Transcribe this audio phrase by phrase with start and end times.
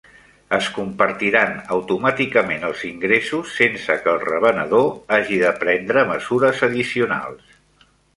[0.55, 4.89] Es compartiran automàticament els ingressos sense que el revenedor
[5.19, 7.55] hagi de prendre mesures addicionals.